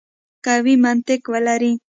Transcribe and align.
قوي 0.45 0.75
منطق 0.85 1.21
ولري. 1.31 1.71